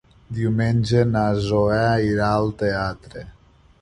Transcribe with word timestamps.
Diumenge 0.35 1.03
na 1.09 1.25
Zoè 1.49 1.83
irà 2.15 2.31
al 2.39 2.51
teatre. 2.63 3.27